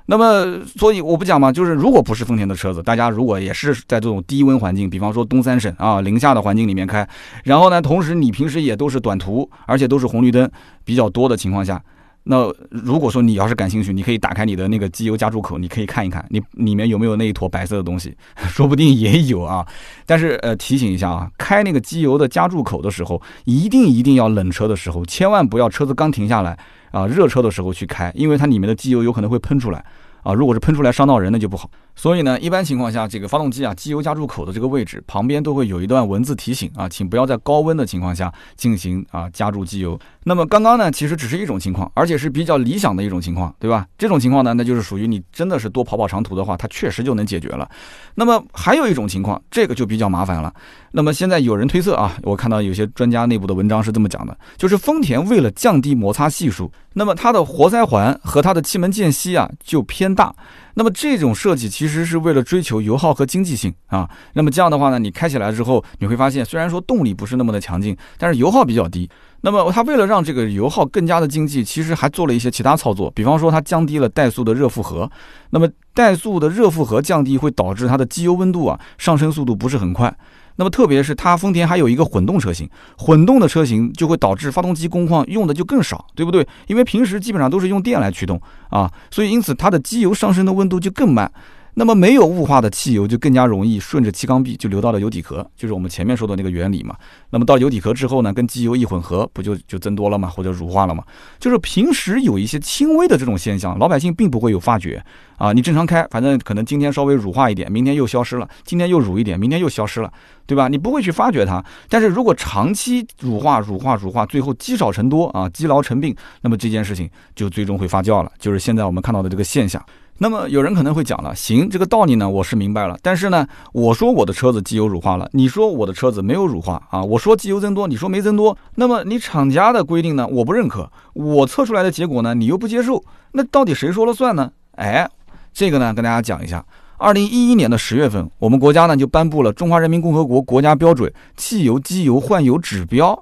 [0.09, 7.07] 那么，所以我不讲嘛，就是如果不是丰田的车子，大家如果也是在这种低温环境，比方说东三省啊零下的环境里面开，
[7.43, 10.49] 然后呢，同时你平时也都是短途，而且都是红绿灯
[10.85, 11.83] 比较多的情况下，
[12.29, 18.15] 那如果说你要是感兴趣，你可以打开你的那个机油加注口，你可以看一看，你里面有没有那一坨白色的东西，
[18.49, 19.65] 说不定也有啊。
[20.05, 26.57] 但是呃，提醒一下啊，开那个机油的加注口的时候，一定一定要冷车的时候，千万不要车子刚停下来。
[26.91, 29.83] 啊，热车的时候去开，因为它里面的机油有可能会喷出来，
[30.23, 31.69] 啊，如果是喷出来伤到人，那就不好。
[31.97, 39.99] 所以呢，一般情况下，这个发动机啊，机油加注口的这个位置旁边都会有一段文字提醒啊，请不要在高温的情况下进行啊加注机油。
[40.23, 43.87] 那么刚刚呢，其实只是一种情况，而且是比较理想的一种情况，对吧？
[43.97, 47.67] 这种情况呢，那就是属于你真的是多跑跑长途的话，它确实就能解决了。
[48.13, 50.53] 那么还有一种情况，这个就比较麻烦了。
[50.91, 60.31] 那么现在有人推测啊，我看到有些专家内部的文章是这么讲的，就是丰田为了降低摩擦系数，那么它的活塞环和它的气门间隙啊就偏大。
[60.77, 64.07] 那么这种设计其实是为了追求油耗和经济性啊。
[64.33, 69.09] 那么这样的话呢，你开起来之后，你会发现虽然说动力不是那么的强劲，但是油耗比较低。
[69.41, 75.09] 那么它为了让这个油耗更加的经济，其实还做了一些其他操作，比方说它降低了怠速的热负荷。
[75.49, 80.15] 那么怠速的热负荷降低会导致它的机油温度啊上升速度不是很快。
[80.57, 86.45] 那么特别是它丰田还有一个混动车型，混动的车型就会导致发动机工况用的就更少，对不对？
[86.67, 91.31] 因为平时基本上都是用电来驱动啊，所以因此它的机油上升的温度就更慢。
[91.79, 96.95] 那么没有雾化的汽油就更加容易顺着气缸壁就流到了油底壳，就是我们前面说的那个原理嘛。
[97.29, 101.03] 那么到油底壳之后呢，跟机油一混合，不就就增多了嘛，或者乳化了嘛？
[101.37, 104.99] 就是平时有一些轻微的这种现象，老百姓并不会有发觉
[105.37, 105.53] 啊。
[105.53, 110.11] 你正常开，反正可能今天稍微乳化一点，明天又消失了；今天又乳一点，明天又消失了，
[110.47, 110.67] 对吧？
[110.67, 111.63] 你不会去发觉它。
[111.89, 119.79] 但是如果长期乳化、乳化、乳化，最后积少成多啊，积劳成病，那么这件事情就最终会发酵了，就是现在我们看到的这个现象。
[120.19, 133.03] 那么有人可能会讲了，行，这个道理呢我是明白了，但是呢，我说我的车子机油乳化了，你说我的车子没有乳化啊，我说机油增多，你说没增多，那么你厂家的规定呢我不认可，我测出来的结果呢你又不接受，
[133.33, 134.51] 那到底谁说了算呢？
[134.71, 135.07] 哎，
[135.53, 136.65] 这个呢跟大家讲一下，
[136.97, 143.13] 二零一一年的十月份，我们国家呢就颁布了《中华人民共和国国家标准汽油机油换油指标》，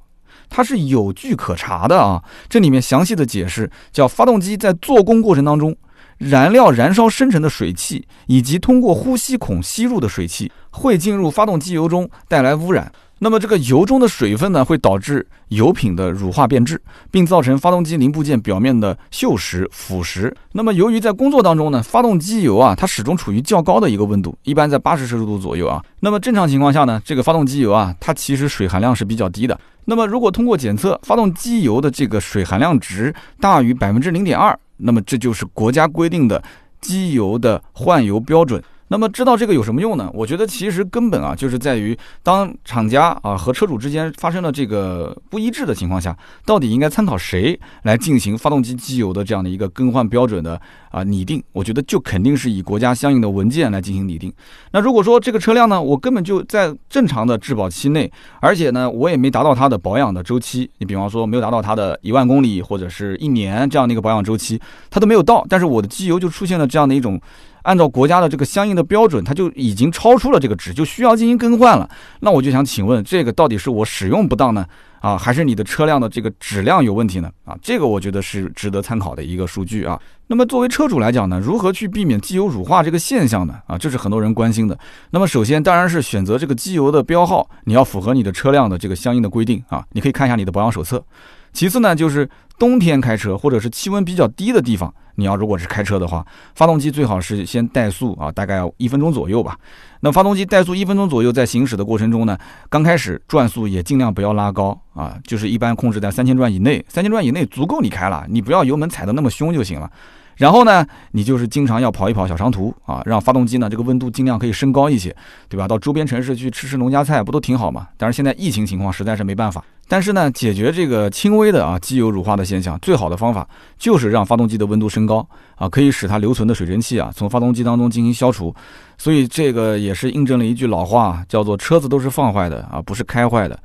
[0.49, 5.75] 它是有据可查的啊，这里面详细的解释叫发动机在做工过程当中。
[6.17, 12.91] 燃料燃烧生成的水汽，以及通过呼吸孔吸入的水汽，会进入发动机油中，带来污染。
[13.19, 20.33] 那么这个油中的水分呢，会导致油品的乳化变质，并造成发动机零部件表面的锈蚀腐蚀。
[20.51, 25.81] 那么由于在工作当中呢，发动机油啊，它始终处于较高的一个温度，一般在八十摄氏度左右啊。
[26.01, 29.57] 那么正常情况下呢，这个发动机油啊，它其实水含量是比较低的。
[29.85, 34.57] 那么如果通过检测，发动机油的这个水含量值大于百分之零点二。
[34.77, 36.41] 那么这就是国家规定的
[36.81, 38.61] 机油的换油标准。
[38.95, 40.09] 那么知道这个有什么用呢？
[40.13, 50.57] 我觉得其实根本啊，就是在于当厂家啊和车主之间发生了这个不一致的情况下，到底应该参考谁来进行发动机机油的这样的一个更换标准的
[50.91, 51.43] 啊拟定？
[51.51, 54.31] 我觉得就肯定是以国家相应的文件来进行拟定。
[54.71, 64.57] 那如果说这个车辆呢，我根本就在正常的质保期内，而且呢，我也没达到它的保养的周期，你比方说没有达到它的一万公里或者是一年这样的一个保养周期，
[64.89, 67.19] 它都没有到，但是我的机油就出现了这样的一种。
[67.65, 71.89] 按照国家的这个相应的标准，它就已经超出了这个值，就需要进行更换了。
[72.19, 74.63] 那我就想请问，这个到底是我使用不当呢，
[74.99, 77.29] 啊，还是你的车辆的这个质量有问题呢？
[77.43, 79.99] 啊，这个我觉得是值得参考的一个数据啊。
[80.27, 83.55] 那么作为车主来讲呢，如何去避免机油乳化这个现象呢？
[83.65, 84.77] 啊，这是很多人关心的。
[85.09, 89.83] 那么首先当然是选择这个机油的标号，你要符合你的车辆的这个相应的规定啊。
[89.93, 91.03] 你可以看一下你的保养手册。
[91.51, 94.93] 其次呢，就是冬天开车或者是气温比较低的地方。
[95.15, 96.25] 你要如果是开车的话，
[96.55, 99.57] 发动机最好是先怠速啊，大概一分钟左右吧。
[100.01, 102.37] 那发动机怠速一分钟左右，在行驶的过程中呢，
[102.69, 109.89] 刚开始转速也尽量不要拉高啊，就是一般控制在三千转以内，三千转以内足够你开了，你不要油门踩得那么凶就行了。
[110.37, 115.15] 然后呢，你就是经常要跑一跑小长途啊，让发动机呢这个温度尽量可以升高一些，
[115.47, 115.67] 对吧？
[115.67, 117.87] 到周边城市去吃吃农家菜不都挺好嘛？
[117.97, 119.63] 但是现在疫情情况实在是没办法。
[119.87, 128.53] 但是呢，解决这个轻微的啊机油乳化的现象，最好的方法就是让发动机的温度升高啊，可以使它留存的水蒸气啊从发动机当中进行消除。
[128.97, 133.57] 所以这个也是印证了一句老话，叫做车子都是放坏的啊，不是开坏的。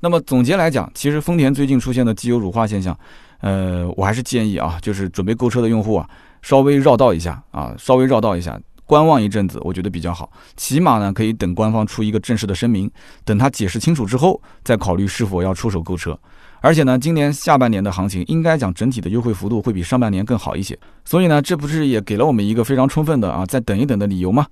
[0.00, 2.96] 那么总结来讲，其实丰田最近出现的机油乳化现象。
[3.40, 6.08] 呃，我还是建议啊，就是准备购车的用户啊，
[6.42, 10.30] 稍微绕道一下啊，稍微绕道一下，观望一阵子，我觉得比较好。
[10.56, 12.90] 起码呢，可以等官方出一个正式的声明，
[13.24, 16.18] 等他解释清楚之后，再考虑是否要出手购车。
[16.60, 20.76] 而且呢，今年下半年的行情，应该讲整体的优惠幅度会比上半年更好一些。
[21.04, 24.44] 所以呢，这不是也给了我们一个非常充分的啊，再等一等的理由吗？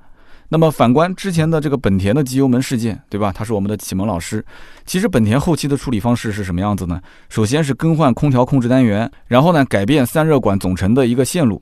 [0.49, 3.33] 那么反观之前的这个本田的机油门事件，对吧？
[3.33, 4.45] 他是我们的启蒙老师。
[4.85, 7.01] 其实本田后期的处理方式是什么样子呢？
[7.29, 11.61] 首先是更换空调控制单元，然后呢改变散热管总成的一个线路。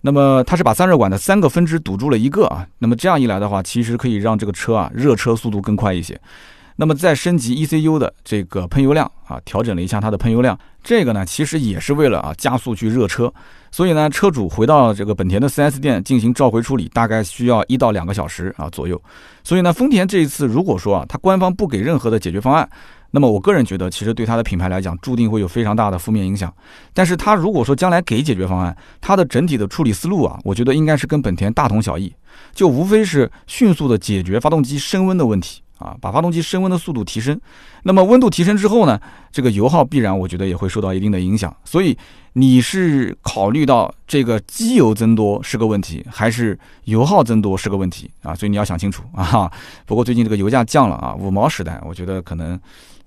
[0.00, 2.66] 那么它是把散热管的三个分支堵住了一个啊。
[2.78, 6.20] 那么这样一来的话，其实可以让这个车啊热车速度更快一些。
[6.76, 13.32] 那么再升级 ECU 的这个喷油量啊，调整了一下它的喷油量，这个呢其实也是为了啊加速去热车。
[13.70, 19.00] 所以呢，车主回到这个本田的 4S 店进行召回处理，大概需要一到两个小时啊左右。
[19.42, 22.68] 所以呢，丰田这一次如果说啊，它官方不给任何的解决方案，
[23.10, 26.52] 那么我个人觉得，其实对它的品牌来讲，注定会有非常大的负面影响。
[26.92, 32.12] 但是它如果说将来给解决方案，它的整体的处理思路啊，我觉得应该是跟本田大同小异，
[32.52, 35.63] 就无非是迅速的解决发动机升温的问题。
[35.78, 37.40] 啊，把发动机升温的速度提升，
[37.82, 39.00] 那么温度提升之后呢，
[39.32, 41.54] 这个油耗必然我觉得也会受到一定的影响。
[41.64, 41.96] 所以
[42.34, 48.34] 你是考虑到这个机油增多是个问题，还是油耗增多是个问题啊？
[48.34, 49.50] 所以你要想清楚啊。
[49.86, 52.58] 不过最近这个油价降了啊，五毛时代，我觉得可能。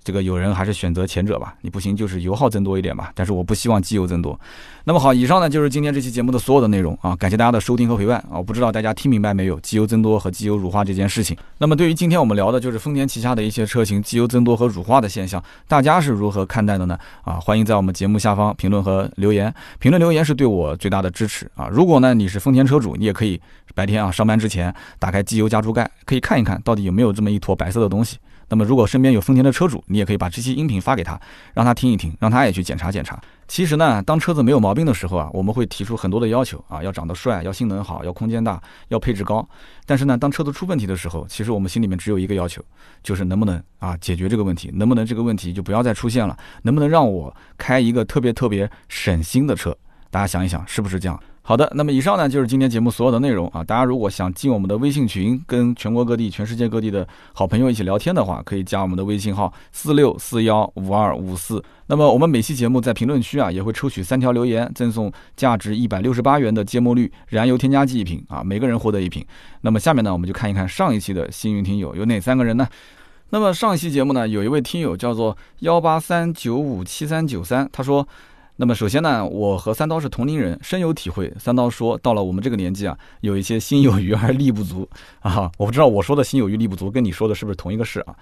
[0.08, 4.39] 这个有人还是选择前者吧，你不行就是油耗增多一点吧，但是我不希望机油增多。
[4.86, 11.36] 那么好，以上呢就是今天这期节目的所有的内容啊，感谢大家的收听和陪伴啊，我不知道大家听明白没有，机油增多和机油乳化这件事情。
[11.58, 16.98] 那么对于今天我们聊的就是丰田旗下的一些车型机油增多和乳化的现象，大家是如何看待的呢？
[17.24, 21.67] 啊，欢迎在我们节目下方评论和留言，评论留言是对我最大的支持啊。
[21.70, 23.38] 如果呢你是丰田车主，你也可以
[23.76, 28.17] 白天啊上班之前打开机油加注盖，可以看一看到底有没有这么一坨白色的东西。
[28.50, 31.20] 那么，如果身边有丰田的车主，你也可以把这期音频发给他，
[31.54, 33.20] 让他听一听，让他也去检查检查。
[33.48, 39.48] 其实呢，当车子没有毛病的时候啊，我们会提出很多的要求啊，要长得帅，要性能好，要空间大，要配置高。
[39.86, 42.64] 但是呢，当车子出问题的时候，其实我们心里面只有一个要求，
[43.04, 49.78] 就是能不能啊解决这个问题，能不能这个问题就不要再出现了，能不能让我开一个特别特别省心的车？
[50.10, 51.20] 大家想一想，是不是这样？
[51.48, 53.64] 好的，那么以上呢就是今天节目所有的内容啊。
[53.64, 61.64] 大家如果想进我们的微信群，跟全国各地、全世界各地的好朋友一起聊天的话，可以加我们的微信号四六四幺五二五四。
[61.86, 69.26] 那么我们每期节目在评论区啊也会抽取三条留言，赠送价值一百六十八元的芥末绿燃油添加剂一瓶啊，每个人获得一瓶。
[69.62, 72.68] 那么下面呢，我们就看一看上一期的幸运听友有哪三个人呢？
[73.30, 78.06] 那么上一期节目呢，有一位听友叫做幺八三九五七三九三，他说。
[78.60, 81.32] 那么首先呢，我和三刀是同龄人，深有体会。
[81.39, 84.89] 三刀说，到了我们这个年纪啊，有一些心有余而力不足
[85.20, 85.52] 啊。
[85.60, 88.15] 我不知道我说的心有余力不足，跟你说的是不是同一个事啊？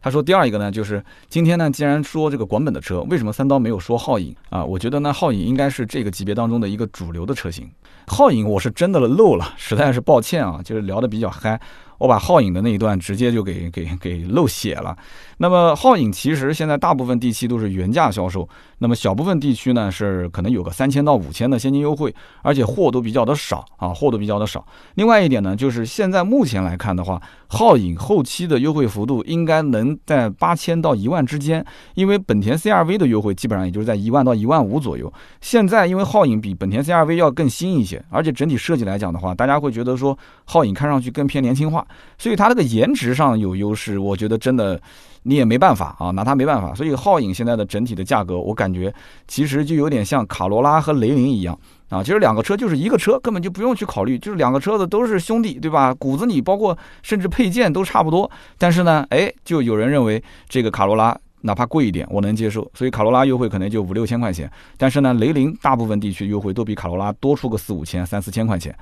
[0.00, 4.64] 他说第二一个呢，就是今天呢，既然说这个广本的车，为什么三刀没有说皓影啊？
[4.64, 7.70] 我觉得呢，皓影应该是这个级别当中的一个主流的车型。
[8.12, 11.58] 皓影我是真的漏了， 实在是抱歉啊，就是聊得比较嗨。
[11.98, 14.96] 我把皓影的那一段直接就给给给漏写了。
[15.36, 18.48] 那么皓影其实现在大部分地区都是原价销售，
[18.78, 24.66] 那么小部分地区呢是可能有个三千到五千的现金优惠，而且货都比较的少啊，货都比较的少。
[24.94, 35.12] 另外一点呢，就是现在目前来看的话，皓影后期的优惠幅度应该能在八千到一万之间，因为本田 CRV 的优惠基本上也就是在一万到一万五左右。
[35.40, 41.86] 现在因为皓影比本田 CRV 要更新一些，而且整体设计来讲的话，大家会觉得说皓影看上去更偏年轻化。
[42.18, 44.80] 所以它这个颜值上有优势，我觉得真的
[45.22, 46.74] 你也没办法啊，拿它没办法。
[46.74, 48.92] 所以皓影现在的整体的价格，我感觉
[49.26, 55.94] 其实就有点像卡罗拉和雷凌一样啊，其实两个车就是一个车，根本就不用去考虑，就是两个车子都是兄弟，对吧？
[55.94, 58.30] 骨子里包括甚至配件都差不多。
[58.58, 62.68] 但是呢，哎，就有人认为这个卡罗拉哪怕贵一点，我能接受。
[62.74, 68.74] 所以卡罗拉优惠可能就五六千块钱，但是呢，雷凌大部分地区优惠都比卡罗拉多出个四五千、三四千块钱。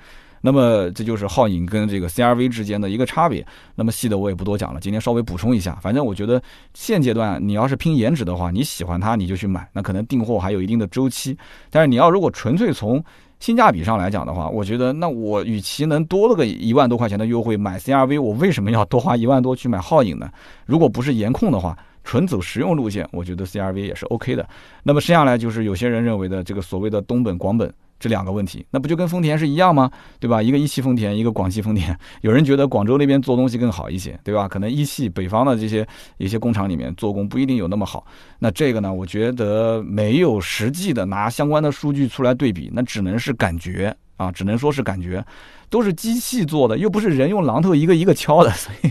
[0.43, 3.47] 那么这就是皓影跟这个 CRV 之间的一个差别。
[3.75, 5.79] 那么细的我也不多讲了，今天稍微补充一下。
[5.83, 6.43] 反正我觉得
[6.73, 11.37] 现阶段你要是拼颜值的话，你喜欢它你就去买，那可能订货还有一定的周期。
[11.69, 13.05] 但是你要如果纯粹从
[13.39, 20.31] 性价比上来讲的话，我觉得那我与其能多了个一万多块钱的优惠买 CRV，我为什么要多花一万多去买皓影呢？
[20.65, 24.49] 如果不是颜控的话，纯走实用路线，我觉得 CRV 也是 OK 的。
[24.83, 27.73] 那么剩下来就是有些人认为的这个所谓的东本广本。
[28.03, 29.91] 这两个问题，那不就跟丰田是一样吗？
[30.19, 30.43] 对吧？
[30.43, 31.95] 一个一汽丰田，一个广汽丰田。
[32.23, 34.49] 有人觉得广州那边做东西更好一些，对吧？
[34.49, 35.87] 可能一汽北方的这些
[36.17, 38.07] 一些工厂里面做工不一定有那么好。
[38.39, 45.25] 那这个呢，我觉得没有实际的拿相关的数据出来对比，那只能是感觉啊，只能说是感觉。
[45.71, 48.91] 都是机器做的，又不是人用榔头一个一个敲的， 所以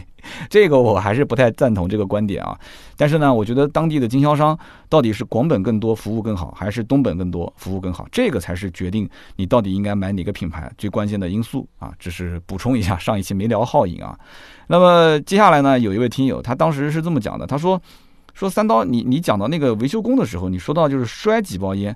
[0.50, 2.58] 这个我还是不太赞同这个观点啊。
[2.96, 11.92] 但是呢，我觉得当地的经销商到底是广本更多服务更好，还是东本更多服务更好，这个才是决定你到底应该买哪个品牌最关键的因素啊。
[12.00, 14.18] 只是补充一下，上一期没聊皓影啊。
[14.68, 17.80] 那么接下来呢，有一位听友，他当时是这么讲的，他说。
[18.40, 21.94] 说三刀，你你讲到那个维修工的时候，你说到就是摔几包烟，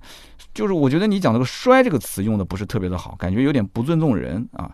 [0.53, 4.69] 就是我觉得你讲这个“摔”这个词用的不是特别的好，感觉有点不尊重人啊。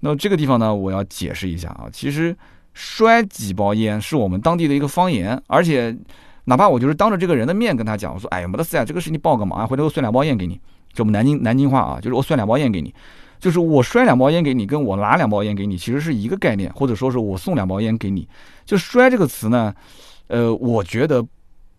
[0.00, 2.36] 那么这个地方呢，我要解释一下啊，其实
[2.74, 5.96] “摔几包烟”是我们当地的一个方言，而且
[6.46, 10.60] 哪怕我就是当着这个人的面跟他讲，我说：“哎呀，没得事啊，这个事你帮个忙啊，回头我摔两包烟给你。”
[10.92, 12.92] 就我们南京南京话啊，就是我摔两包烟给你，
[13.38, 18.26] 就是我摔两包烟给你，跟我拿两包烟给你，其实是一个概念，或者说是我送两包烟给你，
[18.66, 19.72] 就“摔”这个词呢。
[20.28, 21.24] 呃，我觉得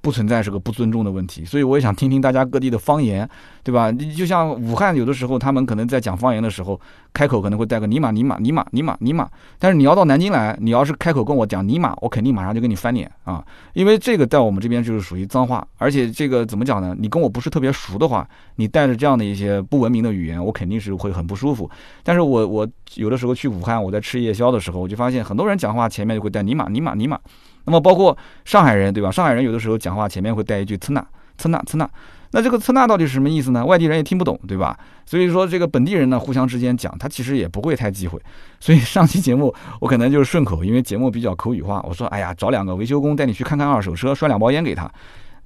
[0.02, 3.28] 不存在是个不尊重的问题，所以我也想听听大家各地的方言，
[3.64, 3.90] 对吧？
[3.90, 6.80] 你就像武汉有的时候，他们可能在讲方言的时候，
[7.12, 9.28] 开口可能会带个尼玛尼玛尼玛尼玛尼玛，
[9.58, 16.96] 但是你要到南京来，你要是开口跟我讲尼玛，我肯定马上就跟你翻脸啊，因为这个在我们这边就是属于脏话，而且这个怎么讲呢？
[17.00, 21.68] 你跟我不是特别熟的话，你带着这样的一些不文明的语言，我肯定是会很不舒服。
[22.04, 27.20] 但是我我有的时候去武汉，我在吃夜宵的时候，我就发现很多人讲话前面就会带尼玛尼玛尼玛。
[27.66, 29.12] 那么包括上海人，对吧？
[29.12, 31.02] 上海人有的时候讲话前面会带一句“呲那
[31.38, 31.90] 呲那呲那”，
[32.32, 33.66] 那这个“呲那”到底是什么意思呢？
[33.66, 34.78] 外地人也听不懂，对吧？
[35.06, 38.20] 所以说这个本地人呢，互相之间讲，他其实也不会太忌讳。
[38.60, 44.90] 所以上期节目我可能就是顺口，因为节目比较口语化，我说：“哎呀，找两个维修工带你去看看二手车，摔两包烟给他。”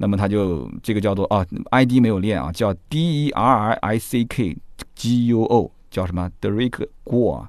[0.01, 4.57] 那么他就这个叫做啊，ID 没有练啊，叫 D E R R I C K
[4.95, 7.45] G U O，叫什么 Derek Guo。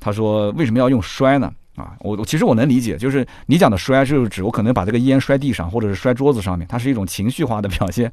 [0.00, 8.10] 他说：“为什么要用摔呢？”啊，我我其实我能理解，就是你讲的摔，就是指我可能把这个烟摔地上，或者是摔桌子上面，它是一种情绪化的表现。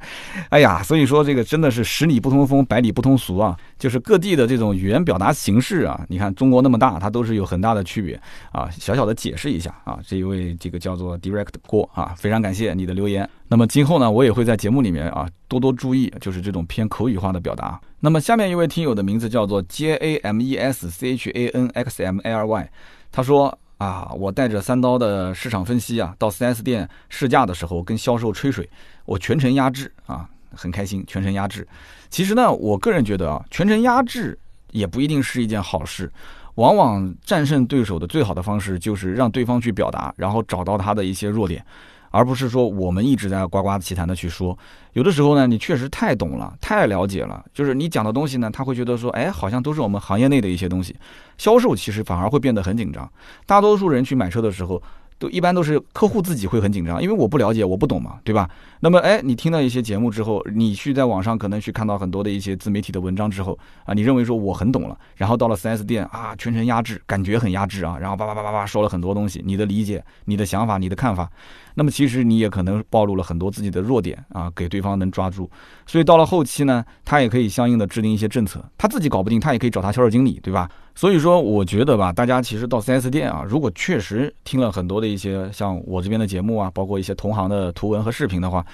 [0.48, 8.20] 哎呀，所以说这个真的是十里不通风，百里不通俗啊，就是各地的这种语言表达形式啊，你看中国那么大，它都是有很大的区别
[8.50, 8.68] 啊。
[8.70, 13.28] 小小的解释一下啊，这一位这个叫做 Direct 郭啊，非常感谢你的留言。
[13.46, 17.80] 那么今后呢，我也会在节目里面啊多多注意，就是这种偏口语化的表达。
[18.00, 22.68] 那么下面一位听友的名字叫做 J A M E S C H A N X M L Y。
[23.12, 28.68] 他说啊，我带着三刀的市场分析啊，到 4S 店试驾的时候跟销售吹水，
[29.04, 30.28] 我全程压制啊。
[30.54, 31.66] 很开心，全程压制。
[32.10, 34.38] 其实呢，我个人觉得啊，全程压制
[34.70, 36.12] 也不一定是一件好事。
[36.56, 41.64] 往往战胜对手的最好的方式就是让对方去表达，然后找到他的一些弱点，
[42.12, 44.56] 而不是说我们一直在呱呱其谈的去说。
[44.92, 50.94] 有的时候呢，你确实太懂了，太了解了，就是你讲的东西呢，他会觉得说，哎，好像都是我们行业内的一些东西。
[51.38, 53.10] 销售其实反而会变得很紧张。
[53.46, 54.80] 大多数人去买车的时候。
[55.22, 58.50] 都一般都是客户自己会很紧张，因为我不了解，我不懂嘛，对吧？
[58.80, 71.30] 那么，哎，你听到一些节目之后，你去在网上可能去看到很多的一些自媒体的文章之后，啊，你认为说我很懂了，然后到了 4S 店啊，全程压制，感觉很压制啊，然后叭叭叭叭叭说了很多东西，你的理解、你的想法、你的看法。
[71.74, 75.48] 那么其实你也可能暴露了很多自己的弱点啊，给对方能抓住。
[75.86, 78.62] 所以到了后期呢，他也可以相应的制定一些政策。
[78.76, 80.68] 他自己搞不定，他也可以找他销售经理，对吧？
[80.94, 88.64] 所以说，我觉得吧，大家其实到 4S 店啊，如果确实听了很多的一些像我这边的节目啊，包括一些同行的图文和视频的话，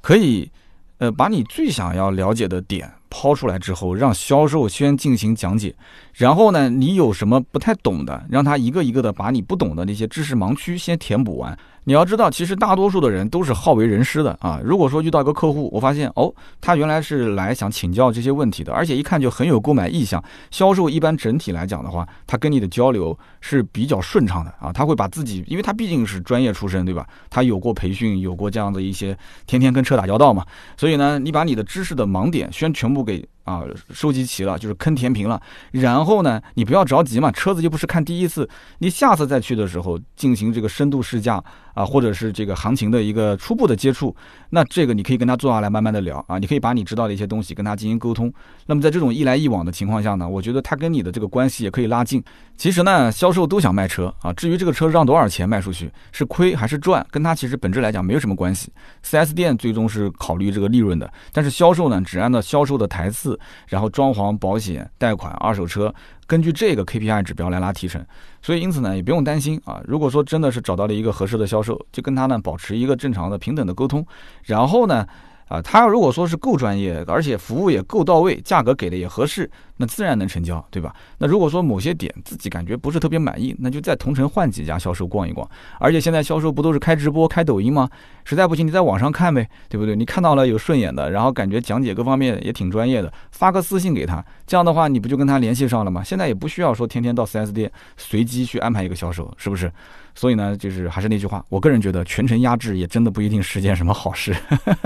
[0.00, 0.50] 可以，
[0.98, 5.74] 呃，把你最想要了解的点抛出来之后，让销售先进行讲解。
[6.14, 11.56] 然后呢，你有什么不太懂的，让他一个一个的把你不懂的那些知识盲区先填补完。
[11.88, 14.60] 你要知道，其实大多数的人都是好为人师的啊。
[14.62, 16.30] 如果说遇到一个客户，我发现哦，
[16.60, 20.22] 他原来是来想请教这些问题的，而且一看就很有购买意向。
[20.50, 24.70] 销售一般整体来讲的话，他跟你的交流是比较顺畅的啊。
[24.70, 27.06] 他会把自己，因为他毕竟是专业出身，对吧？
[27.30, 29.16] 他有过培训，有过这样的一些
[29.46, 30.44] 天天跟车打交道嘛。
[30.76, 33.26] 所以呢，你把你的知识的盲点先全部给。
[33.48, 35.40] 啊，收集齐了就是坑填平了，
[35.72, 38.46] 然后呢，你不要着急嘛，车子又不是看第一次，
[38.80, 41.42] 你下次再去的时候进行这个深度试驾
[41.72, 44.14] 啊，或者是这个行情的一个初步的接触，
[44.50, 48.30] 那这个你可以跟他坐下来慢慢的聊啊，你可以把你知道的一些东西跟他进行沟通。
[48.66, 52.22] 那么在这种一来一往的情况下呢，我觉得他跟你的这个关系也可以拉近。
[52.58, 58.72] 其实呢，销售都想卖车啊，至于这个车让多少钱卖出去是亏还是赚，跟他其实本质来讲没有什么关系。
[59.04, 63.38] 4S 店最终是考虑这个利润的，但是销售呢，只按照销售的台次。
[63.68, 65.94] 然后装潢、保险、贷款、二手车，
[66.26, 68.04] 根据这个 KPI 指标来拉提成，
[68.42, 69.80] 所以因此呢，也不用担心啊。
[69.86, 74.04] 如果说真的是找到了一个合适的销售，就跟他呢保持一个正常的、平等的沟通，
[74.42, 75.06] 然后呢。
[75.48, 80.94] 啊，他如果说是够专业，而且服务也够到位，价格给的也合适，那自然能成交，对吧？
[81.18, 85.48] 那如果说某些点自己感觉不是特别满意，那就在同城换几家销售逛一逛。
[85.78, 87.88] 而且现在销售不都是开直播、开抖音吗？
[88.24, 89.96] 实在不行，你在网上看呗，对不对？
[89.96, 96.02] 你看到了有顺眼的，然后感觉讲解各方面也挺专业的，发个私信给他，这样的话你不就跟他联系上了吗？
[96.04, 99.72] 现在也不需要说天天到 4S 店随机去安排一个销售，是不是？
[100.14, 104.34] 所以呢，就是还是那句话，我个人觉得全程压制也真的不一定是件什么好事。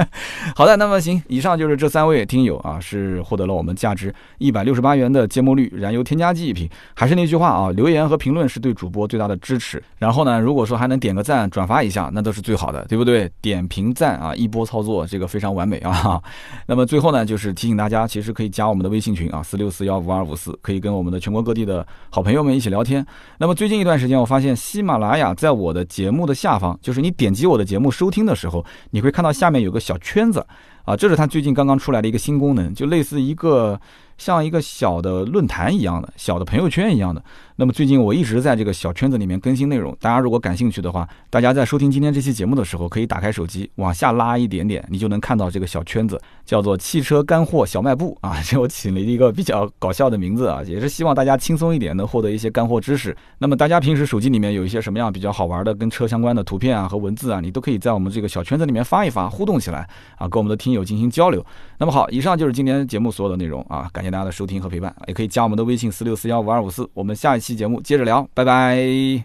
[0.55, 6.69] 好的，那么行，以上就是这三位听友啊，是获得了我们价值一百六十八元的芥末绿燃油添加剂一瓶。
[6.95, 9.83] 还是那句话啊，留言和评论是对主播最大的支持。
[9.99, 13.31] 然后呢，如果说还能点个赞、转发一下，那都是最好的，对不对？
[13.41, 16.21] 点评赞啊，一波操作，这个非常完美啊。
[16.67, 23.07] 那么最后呢，就是提醒大家，其实可以加我们的微信群啊，四六四幺五二五四，可以跟我们的全国各地的好朋友们一起聊天。
[23.39, 25.33] 那么最近一段时间，我发现喜马拉雅。
[25.35, 30.45] 在我的节目的下方，就是你点击我的节目收听的时候，你会看到下面有个小圈子，
[30.85, 33.81] 啊，这是它最近刚刚出来的一个新功能，就类似一个。
[34.23, 37.21] 像一个小的论坛一样的，小的朋友圈一样的。
[37.63, 53.17] 那么最近我一直在这个小圈子里面更新内容，大家如果感兴趣的话，大家在收听今天这期节目的时候，可以打开手机往下拉一点点，你就能看到这个小圈子，叫做“汽车干货小卖部”啊， 这我起了一个比较搞笑的名字啊，也是希望大家轻松一点，能获得一些干货知识。
[53.39, 59.89] 那么大家平时手机里面有一些什么样比较好玩的跟车相关的图片啊和文字啊，你都可以在我们这个小圈子里面发一发，互动起来
[60.19, 61.47] 啊，跟我们的听友进行交流。
[61.79, 64.11] 那么好，以上就是今天节目所有的内容啊，感谢。
[64.13, 69.25] 大家的收听和陪伴，也可以加我们的微信四六四幺五二五四，我们下一期期节目接着聊，拜拜。